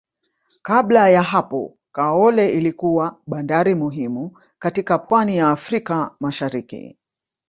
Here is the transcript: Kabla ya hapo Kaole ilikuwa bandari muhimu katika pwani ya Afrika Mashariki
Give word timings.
Kabla 0.61 1.09
ya 1.09 1.23
hapo 1.23 1.77
Kaole 1.91 2.47
ilikuwa 2.49 3.19
bandari 3.27 3.75
muhimu 3.75 4.37
katika 4.59 4.97
pwani 4.99 5.37
ya 5.37 5.49
Afrika 5.49 6.15
Mashariki 6.19 6.97